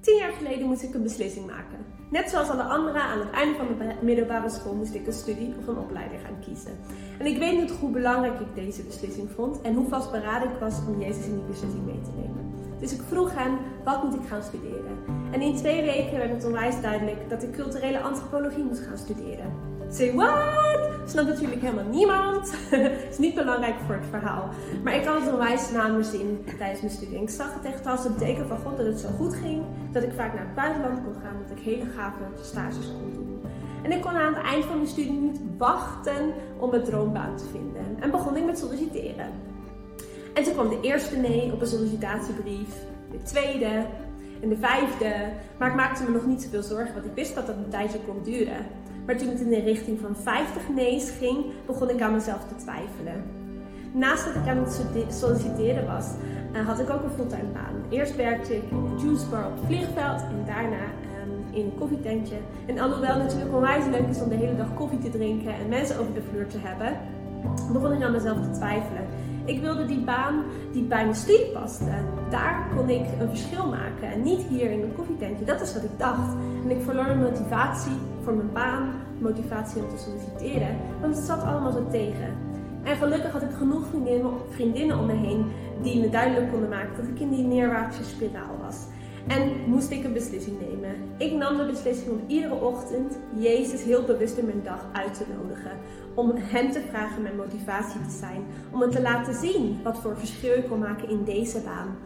[0.00, 1.86] Tien jaar geleden moest ik een beslissing maken.
[2.10, 5.54] Net zoals alle anderen aan het einde van de middelbare school moest ik een studie
[5.58, 6.78] of een opleiding gaan kiezen.
[7.18, 10.86] En ik weet niet hoe belangrijk ik deze beslissing vond en hoe vastberaden ik was
[10.86, 12.65] om Jezus in die beslissing mee te nemen.
[12.78, 14.98] Dus ik vroeg hem, wat moet ik gaan studeren?
[15.30, 19.52] En in twee weken werd het onwijs duidelijk dat ik culturele antropologie moest gaan studeren.
[19.90, 20.88] Say what?
[21.06, 22.54] Snapt natuurlijk helemaal niemand.
[23.10, 24.48] Is niet belangrijk voor het verhaal.
[24.84, 27.22] Maar ik had het onwijs naar mijn zin tijdens mijn studie.
[27.22, 29.62] Ik zag het echt als het teken van God dat het zo goed ging.
[29.92, 31.36] Dat ik vaak naar het buitenland kon gaan.
[31.48, 33.40] Dat ik hele gave stages kon doen.
[33.82, 37.44] En ik kon aan het eind van mijn studie niet wachten om mijn droombaan te
[37.44, 37.96] vinden.
[38.00, 39.26] En begon ik met solliciteren.
[40.36, 42.68] En toen kwam de eerste nee op een sollicitatiebrief,
[43.10, 43.86] de tweede
[44.42, 45.14] en de vijfde.
[45.58, 47.98] Maar ik maakte me nog niet zoveel zorgen, want ik wist dat dat een tijdje
[48.06, 48.66] kon duren.
[49.06, 52.54] Maar toen het in de richting van 50 nee's ging, begon ik aan mezelf te
[52.56, 53.24] twijfelen.
[53.92, 56.06] Naast dat ik aan het solliciteren was,
[56.52, 57.74] uh, had ik ook een fulltime baan.
[57.88, 60.84] Eerst werkte ik in een juicebar op het vliegveld en daarna
[61.22, 62.36] um, in een koffietentje.
[62.66, 65.68] En alhoewel het natuurlijk onwijs leuk is om de hele dag koffie te drinken en
[65.68, 66.98] mensen over de vloer te hebben,
[67.72, 69.05] begon ik aan mezelf te twijfelen.
[69.46, 71.90] Ik wilde die baan die bij mijn studie paste.
[72.30, 75.44] Daar kon ik een verschil maken en niet hier in een koffietentje.
[75.44, 76.32] Dat is wat ik dacht.
[76.64, 81.42] En ik verloor mijn motivatie voor mijn baan, motivatie om te solliciteren, want het zat
[81.42, 82.34] allemaal zo tegen.
[82.82, 83.86] En gelukkig had ik genoeg
[84.50, 85.46] vriendinnen, om me heen
[85.82, 88.55] die me duidelijk konden maken dat ik in die neerwaartse spiraal.
[89.26, 90.96] En moest ik een beslissing nemen.
[91.18, 95.24] Ik nam de beslissing om iedere ochtend Jezus heel bewust in mijn dag uit te
[95.36, 95.78] nodigen.
[96.14, 98.44] Om hem te vragen mijn motivatie te zijn.
[98.72, 101.96] Om hem te laten zien wat voor verschil ik kon maken in deze baan.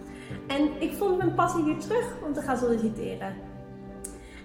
[0.47, 3.35] En ik vond mijn passie weer terug om te gaan solliciteren.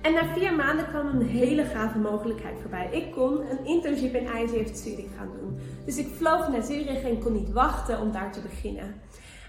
[0.02, 2.90] En na vier maanden kwam een hele gave mogelijkheid voorbij.
[2.92, 4.28] Ik kon een internship in
[4.74, 5.58] Zurich gaan doen.
[5.86, 8.96] Dus ik vloog naar Zurich en kon niet wachten om daar te beginnen.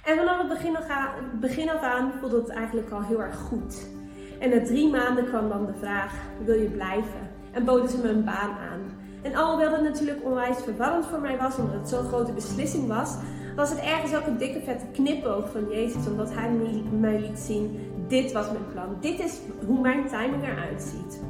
[0.06, 0.48] En vanaf het
[1.40, 3.86] begin, af aan voelde het eigenlijk al heel erg goed.
[4.40, 6.12] En na drie maanden kwam dan de vraag,
[6.44, 7.30] wil je blijven?
[7.52, 8.80] En boden ze me een baan aan.
[9.22, 13.16] En alhoewel het natuurlijk onwijs verwarrend voor mij was, omdat het zo'n grote beslissing was,
[13.56, 16.50] was het ergens ook een dikke vette knipoog van Jezus, omdat hij
[17.00, 21.20] mij liet zien, dit was mijn plan, dit is hoe mijn timing eruit ziet.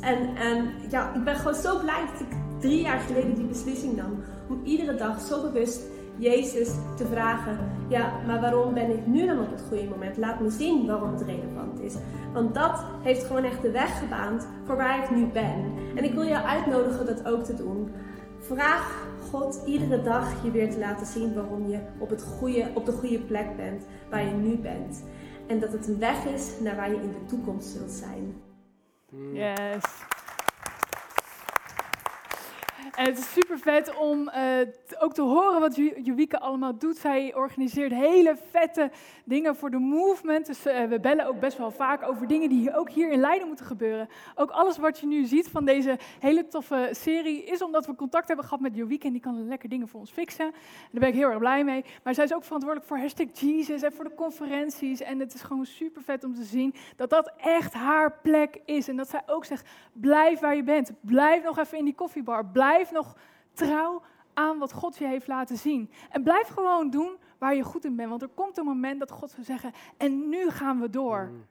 [0.00, 3.96] En, en ja, ik ben gewoon zo blij dat ik drie jaar geleden die beslissing
[3.96, 5.80] nam, om iedere dag zo bewust
[6.20, 10.16] Jezus te vragen, ja, maar waarom ben ik nu dan op het goede moment?
[10.16, 11.94] Laat me zien waarom het relevant is.
[12.32, 15.72] Want dat heeft gewoon echt de weg gebaand voor waar ik nu ben.
[15.94, 17.90] En ik wil je uitnodigen dat ook te doen.
[18.38, 22.86] Vraag God iedere dag je weer te laten zien waarom je op, het goede, op
[22.86, 25.04] de goede plek bent, waar je nu bent.
[25.46, 28.34] En dat het een weg is naar waar je in de toekomst zult zijn.
[29.32, 29.84] Yes.
[33.00, 34.34] Het is super vet om uh,
[34.98, 36.96] ook te horen wat Juwike allemaal doet.
[36.96, 38.90] Zij organiseert hele vette
[39.24, 40.46] dingen voor de movement.
[40.46, 43.46] Dus uh, we bellen ook best wel vaak over dingen die ook hier in Leiden
[43.46, 44.08] moeten gebeuren.
[44.34, 48.26] Ook alles wat je nu ziet van deze hele toffe serie is omdat we contact
[48.26, 49.06] hebben gehad met Juwike.
[49.06, 50.46] En die kan lekker dingen voor ons fixen.
[50.46, 50.52] En
[50.90, 51.84] daar ben ik heel erg blij mee.
[52.02, 55.00] Maar zij is ook verantwoordelijk voor hashtag Jesus en voor de conferenties.
[55.00, 58.88] En het is gewoon super vet om te zien dat dat echt haar plek is.
[58.88, 60.92] En dat zij ook zegt, blijf waar je bent.
[61.00, 62.46] Blijf nog even in die koffiebar.
[62.46, 63.16] Blijf nog
[63.52, 64.02] trouw
[64.34, 65.90] aan wat God je heeft laten zien.
[66.10, 68.08] En blijf gewoon doen waar je goed in bent.
[68.08, 71.28] Want er komt een moment dat God zal zeggen, en nu gaan we door.
[71.30, 71.46] Mm.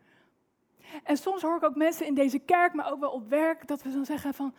[1.03, 3.81] En soms hoor ik ook mensen in deze kerk, maar ook wel op werk, dat
[3.81, 4.53] we dan zeggen van,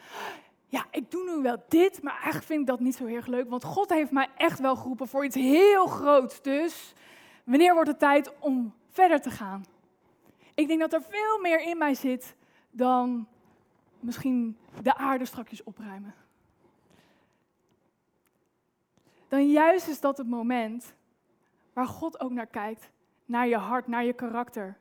[0.67, 3.27] ja, ik doe nu wel dit, maar eigenlijk vind ik dat niet zo heel erg
[3.27, 3.51] leuk.
[3.51, 6.43] Want God heeft mij echt wel geroepen voor iets heel groots.
[6.43, 6.93] Dus
[7.45, 9.65] wanneer wordt het tijd om verder te gaan?
[10.55, 12.37] Ik denk dat er veel meer in mij zit
[12.71, 13.27] dan
[14.01, 16.15] misschien de aarde strakjes opruimen
[19.31, 20.95] dan juist is dat het moment
[21.73, 22.91] waar God ook naar kijkt.
[23.25, 24.79] Naar je hart, naar je karakter.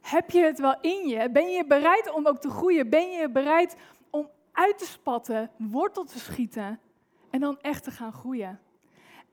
[0.00, 1.30] Heb je het wel in je?
[1.30, 2.88] Ben je bereid om ook te groeien?
[2.88, 3.76] Ben je bereid
[4.10, 6.80] om uit te spatten, wortel te schieten
[7.30, 8.60] en dan echt te gaan groeien?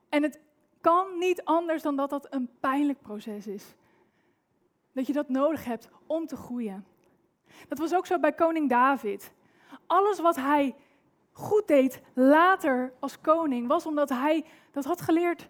[0.10, 0.40] En het
[0.82, 3.76] kan niet anders dan dat dat een pijnlijk proces is.
[4.94, 6.86] Dat je dat nodig hebt om te groeien.
[7.68, 9.34] Dat was ook zo bij koning David.
[9.88, 10.76] Alles wat hij
[11.42, 15.50] goed deed later als koning, was omdat hij dat had geleerd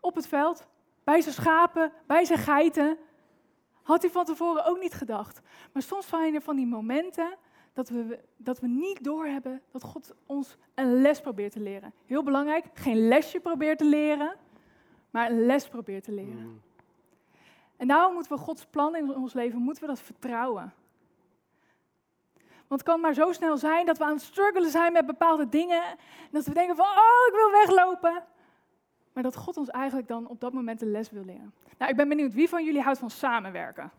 [0.00, 0.66] op het veld,
[1.04, 2.98] bij zijn schapen, bij zijn geiten.
[3.82, 5.40] Had hij van tevoren ook niet gedacht.
[5.72, 7.36] Maar soms zijn er van die momenten
[7.72, 11.92] dat we, dat we niet doorhebben dat God ons een les probeert te leren.
[12.06, 14.36] Heel belangrijk, geen lesje probeert te leren,
[15.10, 16.46] maar een les probeert te leren.
[16.46, 16.60] Mm.
[17.76, 20.72] En daarom moeten we Gods plan in ons leven, moeten we dat vertrouwen.
[22.70, 25.48] Want het kan maar zo snel zijn dat we aan het struggelen zijn met bepaalde
[25.48, 25.82] dingen.
[25.82, 28.22] En dat we denken van, oh, ik wil weglopen.
[29.12, 31.54] Maar dat God ons eigenlijk dan op dat moment de les wil leren.
[31.78, 33.90] Nou, ik ben benieuwd, wie van jullie houdt van samenwerken?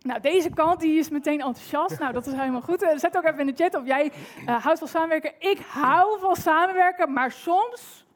[0.00, 1.98] Nou, deze kant die is meteen enthousiast.
[1.98, 2.82] Nou, dat is helemaal goed.
[2.82, 4.12] Eh, zet ook even in de chat of jij
[4.46, 5.32] uh, houdt van samenwerken.
[5.38, 8.06] Ik hou van samenwerken, maar soms,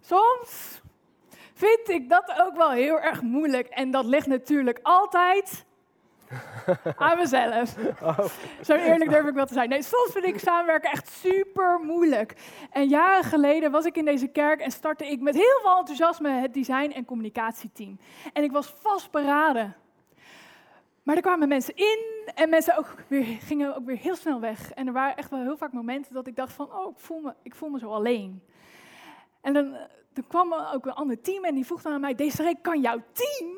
[0.00, 0.80] soms
[1.52, 3.68] vind ik dat ook wel heel erg moeilijk.
[3.68, 5.64] En dat ligt natuurlijk altijd
[6.96, 7.76] aan mezelf.
[8.02, 8.24] Oh.
[8.62, 9.68] Zo eerlijk durf ik wel te zijn.
[9.68, 12.34] Nee, soms vind ik samenwerken echt super moeilijk.
[12.70, 16.30] En jaren geleden was ik in deze kerk en startte ik met heel veel enthousiasme
[16.30, 17.98] het design- en communicatieteam.
[18.32, 19.76] En ik was vastberaden.
[21.02, 24.72] Maar er kwamen mensen in en mensen ook weer, gingen ook weer heel snel weg.
[24.72, 27.20] En er waren echt wel heel vaak momenten dat ik dacht van, oh, ik voel
[27.20, 28.42] me, ik voel me zo alleen.
[29.40, 29.76] En dan,
[30.12, 32.80] dan kwam er ook een ander team en die vroeg dan aan mij, Desiree, kan
[32.80, 33.48] jouw team,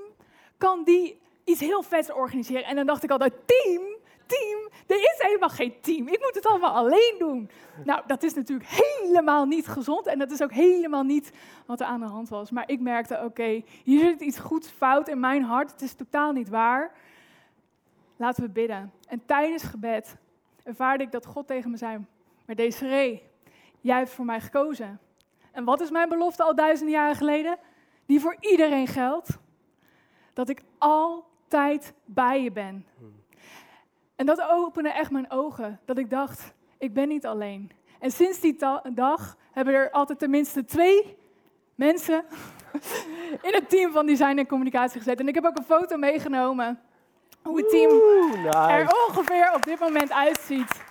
[0.59, 2.65] kan die iets heel vets organiseren.
[2.65, 3.83] En dan dacht ik altijd, team,
[4.27, 6.09] team, er is helemaal geen team.
[6.09, 7.51] Ik moet het allemaal alleen doen.
[7.85, 11.33] Nou, dat is natuurlijk helemaal niet gezond en dat is ook helemaal niet
[11.67, 12.51] wat er aan de hand was.
[12.51, 15.71] Maar ik merkte, oké, hier zit iets goeds fout in mijn hart.
[15.71, 16.93] Het is totaal niet waar.
[18.17, 18.93] Laten we bidden.
[19.09, 20.17] En tijdens gebed
[20.63, 22.05] ervaarde ik dat God tegen me zei,
[22.47, 23.23] maar Desiree,
[23.81, 25.01] jij hebt voor mij gekozen.
[25.53, 27.59] En wat is mijn belofte al duizenden jaren geleden?
[28.07, 29.39] Die voor iedereen geldt.
[30.33, 30.63] Dat ik
[31.55, 32.87] altijd bij je ben.
[34.17, 35.81] En dat opende echt mijn ogen.
[35.85, 37.71] Dat ik dacht, ik ben niet alleen.
[38.01, 38.57] En sinds die
[38.95, 41.17] dag hebben er altijd tenminste twee
[41.75, 42.25] mensen
[43.49, 45.21] in het team van design en communicatie gezet.
[45.21, 46.81] En ik heb ook een foto meegenomen
[47.43, 47.91] hoe het team
[48.71, 50.83] er ongeveer op dit moment uitziet.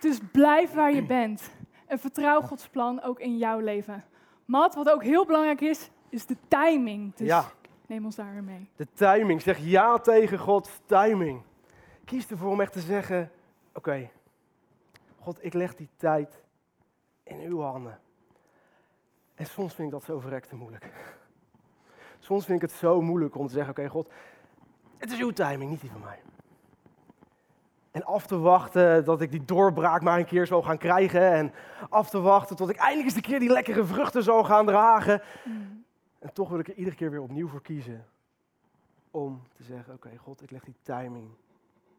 [0.00, 1.50] Dus blijf waar je bent
[1.86, 4.04] en vertrouw Gods plan ook in jouw leven.
[4.44, 7.14] Mat, wat ook heel belangrijk is, is de timing.
[7.14, 7.44] Dus Ja.
[7.92, 8.68] Neem ons mee.
[8.76, 9.42] De timing.
[9.42, 11.42] Zeg ja tegen Gods timing.
[12.04, 13.30] Kies ervoor om echt te zeggen:
[13.74, 14.10] Oké,
[15.18, 16.42] God, ik leg die tijd
[17.22, 18.00] in uw handen.
[19.34, 20.92] En soms vind ik dat zo verrekte moeilijk.
[22.18, 24.10] Soms vind ik het zo moeilijk om te zeggen: Oké, God,
[24.96, 26.20] het is uw timing, niet die van mij.
[27.90, 31.32] En af te wachten dat ik die doorbraak maar een keer zou gaan krijgen.
[31.32, 31.52] En
[31.88, 35.22] af te wachten tot ik eindelijk eens een keer die lekkere vruchten zou gaan dragen.
[36.22, 38.06] En toch wil ik er iedere keer weer opnieuw voor kiezen
[39.10, 41.30] om te zeggen, oké God, ik leg die timing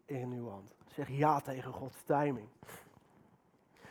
[0.05, 0.73] in uw hand.
[0.87, 2.47] Zeg ja tegen Gods timing.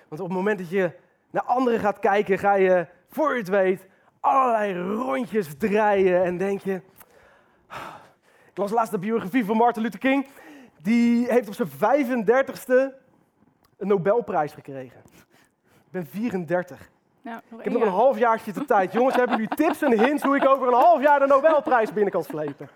[0.09, 0.99] Want op het moment dat je
[1.31, 3.87] naar anderen gaat kijken, ga je, voor je het weet,
[4.21, 6.81] allerlei rondjes draaien en denk je...
[8.51, 10.27] Ik las laatst de biografie van Martin Luther King.
[10.83, 12.95] Die heeft op zijn 35ste
[13.77, 15.01] een Nobelprijs gekregen.
[15.65, 16.91] Ik ben 34.
[17.23, 17.97] Nou, Ik heb nog een jaar.
[17.97, 18.93] halfjaartje de tijd.
[18.93, 22.13] Jongens, hebben jullie tips en hints hoe ik over een half jaar de Nobelprijs binnen
[22.13, 22.69] kan slepen?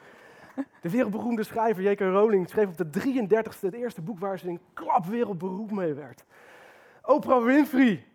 [0.81, 2.01] De wereldberoemde schrijver J.K.
[2.01, 6.25] Rowling schreef op de 33ste het eerste boek waar ze in klap wereldberoemd mee werd.
[7.03, 8.07] Oprah Winfrey.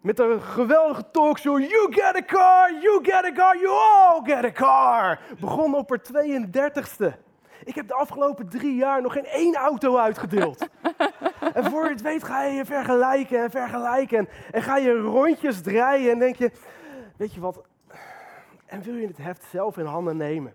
[0.00, 1.58] Met een geweldige talkshow.
[1.58, 5.20] You get a car, you get a car, you all get a car.
[5.40, 7.12] Begon op haar 32ste.
[7.64, 10.58] Ik heb de afgelopen drie jaar nog geen één auto uitgedeeld.
[11.52, 14.28] En voor je het weet ga je je vergelijken en vergelijken.
[14.50, 16.50] En, ga je rondjes draaien en denk je,
[17.16, 17.64] weet je wat?
[18.66, 20.54] En wil je het heft zelf in handen nemen?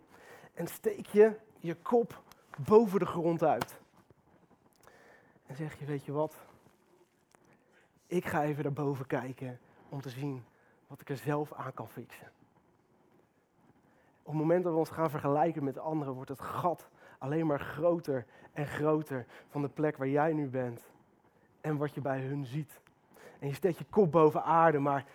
[0.53, 2.21] En steek je je kop
[2.57, 3.79] boven de grond uit.
[5.45, 6.35] En zeg je, weet je wat?
[8.07, 10.43] Ik ga even naar boven kijken om te zien
[10.87, 12.31] wat ik er zelf aan kan fixen.
[14.21, 17.59] Op het moment dat we ons gaan vergelijken met anderen, wordt het gat alleen maar
[17.59, 20.81] groter en groter van de plek waar jij nu bent
[21.61, 22.79] en wat je bij hun ziet.
[23.39, 25.05] En je steekt je kop boven aarde, maar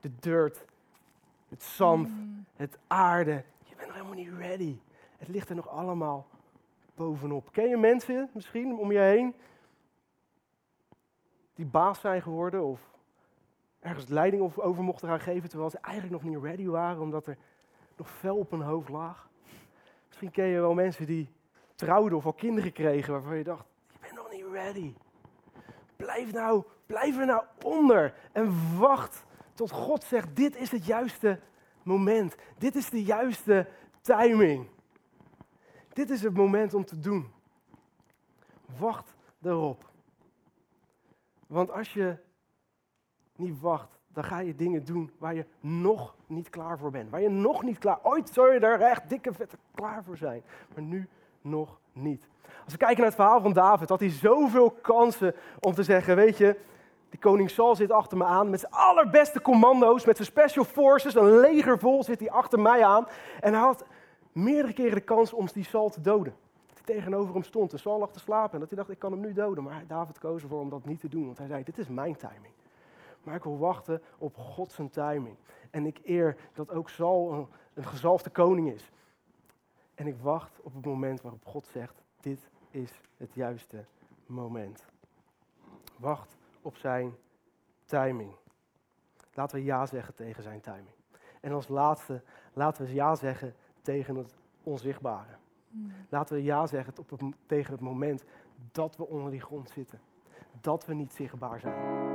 [0.00, 0.64] de dirt,
[1.48, 2.44] het zand, Mm.
[2.56, 4.78] het aarde, je bent nog helemaal niet ready.
[5.18, 6.26] Het ligt er nog allemaal
[6.94, 7.52] bovenop.
[7.52, 9.34] Ken je mensen misschien om je heen
[11.54, 12.80] die baas zijn geworden of
[13.80, 17.26] ergens leiding of- over mochten gaan geven terwijl ze eigenlijk nog niet ready waren omdat
[17.26, 17.36] er
[17.96, 19.28] nog fel op hun hoofd lag?
[20.24, 21.30] Misschien ken je wel mensen die
[21.74, 24.94] trouwden of al kinderen kregen waarvan je dacht, je bent nog niet ready.
[25.96, 31.40] Blijf nou, blijf er nou onder en wacht tot God zegt, dit is het juiste
[31.82, 32.34] moment.
[32.58, 33.68] Dit is de juiste
[34.00, 34.68] timing.
[35.92, 37.32] Dit is het moment om te doen.
[38.78, 39.90] Wacht erop.
[41.46, 42.16] Want als je
[43.36, 47.10] niet wacht, dan ga je dingen doen waar je nog niet klaar voor bent.
[47.10, 47.98] Waar je nog niet klaar...
[48.02, 50.42] Ooit zou je er echt dikke vette klaar voor zijn.
[50.74, 51.08] Maar nu
[51.40, 52.28] nog niet.
[52.64, 56.16] Als we kijken naar het verhaal van David, had hij zoveel kansen om te zeggen,
[56.16, 56.56] weet je,
[57.10, 61.14] die koning Saul zit achter me aan met zijn allerbeste commando's, met zijn special forces,
[61.14, 63.06] een leger vol zit hij achter mij aan.
[63.40, 63.84] En hij had
[64.32, 66.34] meerdere keren de kans om die Saul te doden.
[66.74, 69.12] Hij tegenover hem stond en Saul lag te slapen en dat hij dacht, ik kan
[69.12, 69.64] hem nu doden.
[69.64, 72.16] Maar David koos ervoor om dat niet te doen, want hij zei, dit is mijn
[72.16, 72.53] timing.
[73.24, 75.36] Maar ik wil wachten op God zijn timing.
[75.70, 78.90] En ik eer dat ook Saul een, een gezalfde koning is.
[79.94, 83.84] En ik wacht op het moment waarop God zegt, dit is het juiste
[84.26, 84.84] moment.
[85.98, 87.16] Wacht op zijn
[87.84, 88.34] timing.
[89.34, 90.94] Laten we ja zeggen tegen zijn timing.
[91.40, 95.36] En als laatste, laten we ja zeggen tegen het onzichtbare.
[95.68, 95.92] Mm.
[96.08, 98.24] Laten we ja zeggen op het, tegen het moment
[98.72, 100.00] dat we onder die grond zitten.
[100.60, 102.13] Dat we niet zichtbaar zijn.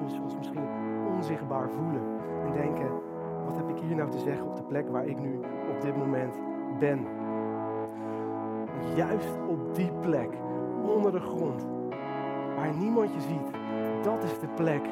[0.00, 0.68] Dat we ons misschien
[1.14, 2.02] onzichtbaar voelen.
[2.46, 2.88] En denken,
[3.44, 5.96] wat heb ik hier nou te zeggen op de plek waar ik nu op dit
[5.96, 6.34] moment
[6.78, 7.06] ben.
[8.94, 10.30] Juist op die plek,
[10.96, 11.66] onder de grond,
[12.56, 13.50] waar niemand je ziet,
[14.02, 14.82] dat is de plek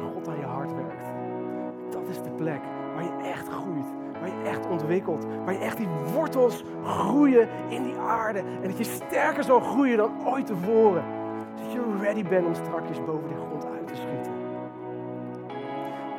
[0.00, 1.04] waar God aan je hart werkt.
[1.90, 2.60] Dat is de plek
[2.94, 5.26] waar je echt groeit, waar je echt ontwikkelt.
[5.44, 8.38] Waar je echt die wortels groeien in die aarde.
[8.38, 11.02] En dat je sterker zal groeien dan ooit tevoren.
[11.54, 13.34] Zodat je ready bent om strakjes boven de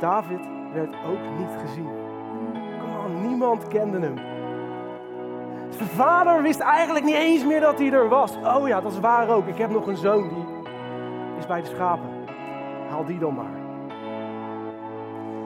[0.06, 0.40] David
[0.74, 1.90] werd ook niet gezien.
[2.80, 4.16] Kom on, niemand kende hem.
[5.70, 8.38] Zijn vader wist eigenlijk niet eens meer dat hij er was.
[8.44, 9.48] Oh ja, dat is waar ook.
[9.48, 10.46] Ik heb nog een zoon die
[11.38, 12.10] is bij de schapen.
[12.90, 13.60] Haal die dan maar.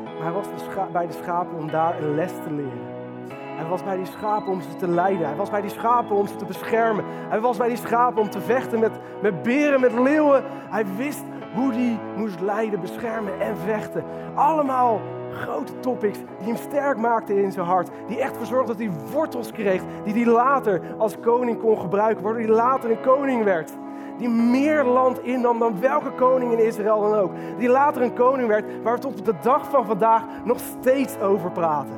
[0.04, 0.48] Maar hij was
[0.92, 2.88] bij de schapen om daar een les te leren.
[3.32, 5.28] Hij was bij die schapen om ze te leiden.
[5.28, 7.06] Hij was bij die schapen om ze te beschermen.
[7.08, 8.92] Hij was bij die schapen om te vechten met,
[9.22, 10.44] met beren, met leeuwen.
[10.70, 14.04] Hij wist hoe hij moest leiden, beschermen en vechten.
[14.36, 15.02] Allemaal
[15.34, 17.90] grote topics die hem sterk maakten in zijn hart.
[18.08, 22.42] Die echt verzorgden dat hij wortels kreeg, die hij later als koning kon gebruiken, waardoor
[22.42, 23.72] hij later een koning werd.
[24.18, 27.32] Die meer land innam dan welke koning in Israël dan ook.
[27.58, 31.20] Die later een koning werd waar we tot op de dag van vandaag nog steeds
[31.20, 31.98] over praten.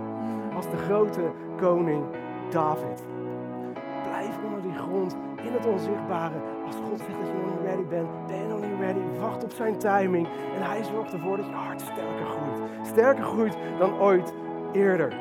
[0.56, 1.22] Als de grote
[1.58, 2.04] koning
[2.50, 3.04] David.
[4.10, 6.36] Blijf onder die grond in het onzichtbare.
[6.66, 8.51] Als God zegt dat je nog niet ready bent, ben
[9.20, 10.28] Wacht op zijn timing.
[10.56, 12.88] En hij zorgt ervoor dat je hart sterker groeit.
[12.88, 14.34] Sterker groeit dan ooit
[14.72, 15.14] eerder.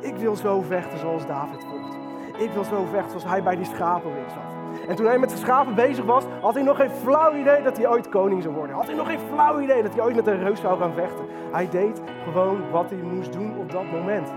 [0.00, 1.98] Ik wil zo vechten zoals David vocht.
[2.38, 4.50] Ik wil zo vechten zoals hij bij die schapen weer zat.
[4.88, 7.76] En toen hij met zijn schapen bezig was, had hij nog geen flauw idee dat
[7.76, 8.76] hij ooit koning zou worden.
[8.76, 11.24] Had hij nog geen flauw idee dat hij ooit met een reus zou gaan vechten.
[11.52, 14.28] Hij deed gewoon wat hij moest doen op dat moment.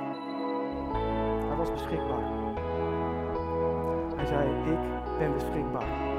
[1.47, 2.32] Hij was beschikbaar.
[4.15, 6.12] Hij zei, ik ben beschikbaar.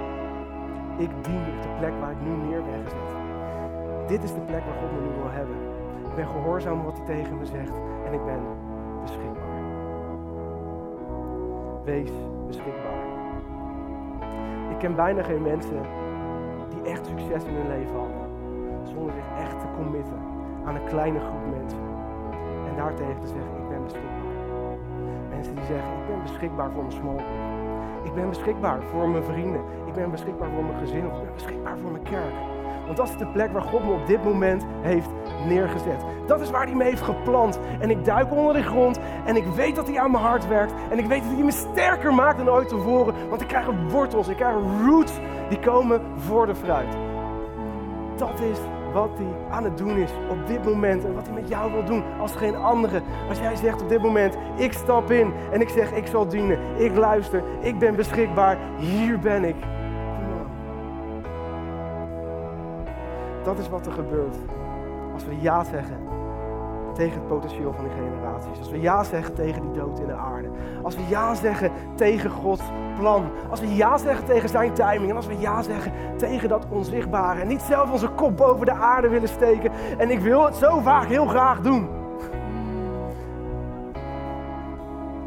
[0.96, 3.12] Ik dien op de plek waar ik nu neer ben gezet.
[4.06, 5.56] Dit is de plek waar God me nu wil hebben.
[6.08, 7.76] Ik ben gehoorzaam wat hij tegen me zegt
[8.06, 8.40] en ik ben
[9.02, 9.62] beschikbaar.
[11.84, 12.12] Wees
[12.46, 13.02] beschikbaar.
[14.70, 15.80] Ik ken bijna geen mensen
[16.68, 18.28] die echt succes in hun leven hadden.
[18.82, 20.18] Zonder zich echt te committen
[20.64, 21.78] aan een kleine groep mensen.
[22.68, 24.32] En daartegen te zeggen, ik ben beschikbaar.
[25.30, 27.22] Mensen die zeggen, ik ben beschikbaar voor mijn small.
[28.04, 29.60] Ik ben beschikbaar voor mijn vrienden.
[29.86, 31.04] Ik ben beschikbaar voor mijn gezin.
[31.04, 32.34] Ik ben beschikbaar voor mijn kerk.
[32.84, 35.08] Want dat is de plek waar God me op dit moment heeft
[35.46, 36.04] neergezet.
[36.26, 37.60] Dat is waar hij me heeft geplant.
[37.80, 40.72] En ik duik onder de grond en ik weet dat hij aan mijn hart werkt.
[40.90, 43.28] En ik weet dat hij me sterker maakt dan ooit tevoren.
[43.28, 45.12] Want ik krijg wortels, ik krijg roots
[45.48, 46.96] die komen voor de fruit.
[48.16, 48.58] Dat is
[48.94, 51.84] wat hij aan het doen is op dit moment en wat hij met jou wil
[51.84, 53.02] doen als geen andere.
[53.28, 56.58] Als jij zegt op dit moment, ik stap in en ik zeg, ik zal dienen,
[56.76, 59.56] ik luister, ik ben beschikbaar, hier ben ik.
[63.42, 64.36] Dat is wat er gebeurt
[65.12, 65.98] als we ja zeggen
[66.94, 68.58] tegen het potentieel van die generaties.
[68.58, 70.48] Als we ja zeggen tegen die dood in de aarde.
[70.82, 72.62] Als we ja zeggen tegen Gods
[72.98, 73.24] plan.
[73.50, 75.10] Als we ja zeggen tegen zijn timing.
[75.10, 77.40] En als we ja zeggen tegen dat onzichtbare.
[77.40, 79.70] En niet zelf onze kop boven de aarde willen steken.
[79.98, 81.88] En ik wil het zo vaak heel graag doen.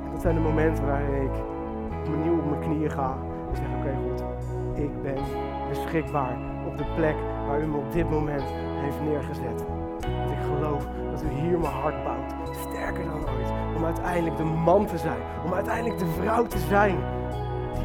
[0.05, 1.31] En dat zijn de momenten waarin ik
[2.07, 3.17] opnieuw op mijn knieën ga.
[3.49, 4.23] En zeg, oké God,
[4.73, 5.23] ik ben
[5.69, 7.15] beschikbaar op de plek
[7.47, 8.43] waar u me op dit moment
[8.81, 9.65] heeft neergezet.
[10.01, 12.55] Want ik geloof dat u hier mijn hart bouwt.
[12.69, 13.51] Sterker dan ooit.
[13.75, 15.19] Om uiteindelijk de man te zijn.
[15.45, 16.97] Om uiteindelijk de vrouw te zijn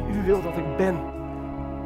[0.05, 0.97] die u wil dat ik ben.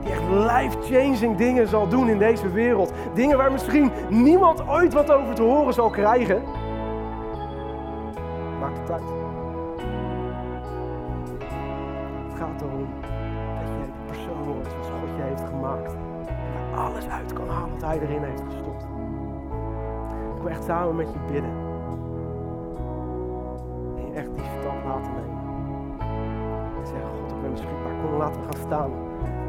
[0.01, 2.93] Die echt life-changing dingen zal doen in deze wereld.
[3.13, 6.43] Dingen waar misschien niemand ooit wat over te horen zal krijgen.
[8.59, 9.01] Maak het uit.
[12.27, 12.87] Het gaat erom
[13.59, 15.93] dat je de persoon wordt zoals God je heeft gemaakt.
[15.93, 18.86] En daar alles uit kan halen wat hij erin heeft gestopt.
[20.49, 21.51] Echt samen met je bidden.
[23.97, 25.37] En je echt die stap laten nemen.
[26.79, 27.93] En zeggen, God, ik ben beschikbaar.
[28.01, 28.91] Kom, laten we gaan staan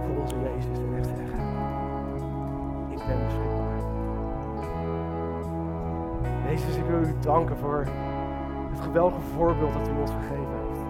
[0.06, 0.78] voor onze Jezus.
[0.78, 1.40] En echt zeggen,
[2.90, 3.56] ik ben beschikbaar.
[6.48, 7.86] Jezus, ik wil u danken voor
[8.70, 10.80] het geweldige voorbeeld dat u ons gegeven heeft.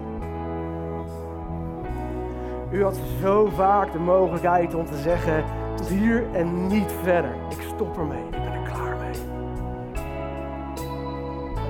[2.71, 5.43] U had zo vaak de mogelijkheid om te zeggen,
[5.75, 7.31] tot hier en niet verder.
[7.49, 8.23] Ik stop ermee,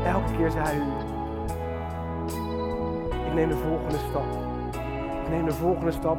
[0.09, 0.81] Elke keer zei u,
[3.27, 4.25] ik neem de volgende stap.
[5.23, 6.17] Ik neem de volgende stap.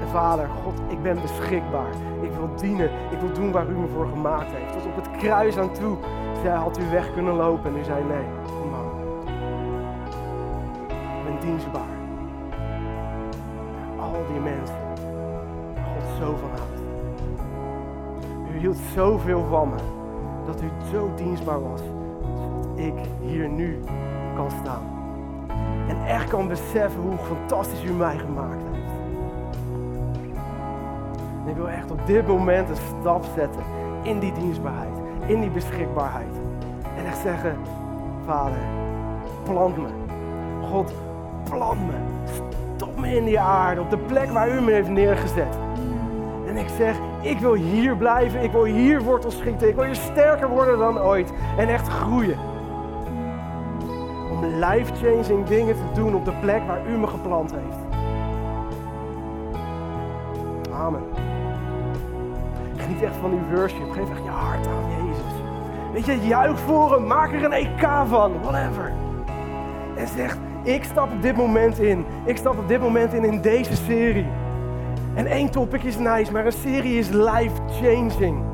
[0.00, 1.90] En vader, God, ik ben beschikbaar.
[2.20, 2.90] Ik wil dienen.
[3.10, 4.72] Ik wil doen waar u me voor gemaakt heeft.
[4.72, 5.96] Tot op het kruis aan toe
[6.42, 7.70] zei, had u weg kunnen lopen.
[7.70, 8.74] En u zei, nee, kom.
[10.88, 11.96] Ik ben dienstbaar.
[13.98, 14.76] Al die mensen
[15.74, 16.80] God zo van houdt.
[18.52, 19.76] U hield zoveel van me.
[20.46, 21.80] Dat u zo dienstbaar was.
[22.40, 22.94] Zodat ik
[23.46, 23.78] nu
[24.34, 24.82] kan staan.
[25.88, 28.86] En echt kan beseffen hoe fantastisch u mij gemaakt heeft.
[31.46, 33.62] Ik wil echt op dit moment een stap zetten
[34.02, 36.34] in die dienstbaarheid, in die beschikbaarheid.
[36.96, 37.56] En echt zeggen,
[38.26, 38.58] vader,
[39.44, 39.88] plant me
[40.70, 40.92] God,
[41.50, 41.94] plant me.
[42.76, 45.58] Stop me in die aarde, op de plek waar u me heeft neergezet.
[46.46, 49.94] En ik zeg, ik wil hier blijven, ik wil hier wortels schieten, ik wil hier
[49.94, 52.38] sterker worden dan ooit en echt groeien.
[54.58, 57.96] Life-changing dingen te doen op de plek waar u me geplant heeft.
[60.72, 61.02] Amen.
[62.76, 65.32] Geniet echt van die worship, geef echt je hart aan Jezus.
[65.92, 68.92] Weet je, juich voor hem, maak er een EK van, whatever.
[69.96, 72.04] En zeg, ik stap op dit moment in.
[72.24, 74.26] Ik stap op dit moment in in deze serie.
[75.14, 78.47] En één topic is nice, maar een serie is life-changing.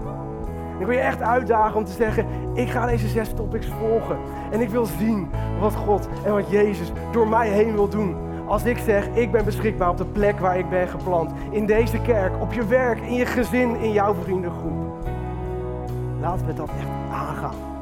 [0.85, 4.19] Ik wil je echt uitdagen om te zeggen, ik ga deze zes topics volgen.
[4.51, 5.31] En ik wil zien
[5.61, 8.17] wat God en wat Jezus door mij heen wil doen.
[8.47, 11.31] Als ik zeg, ik ben beschikbaar op de plek waar ik ben geplant.
[11.51, 15.09] In deze kerk, op je werk, in je gezin, in jouw vriendengroep.
[16.21, 17.74] Laten we dat echt aangaan.